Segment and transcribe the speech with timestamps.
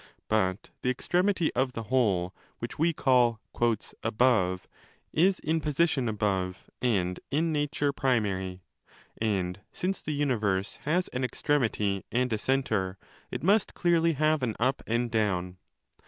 [0.29, 3.39] But the extremity of the whole, which we call
[4.01, 4.67] 'above',
[5.13, 8.63] is in position above and in nature primary.
[9.19, 12.97] And since the universe has an extremity and a centre,
[13.29, 15.57] it must clearly have an up and down.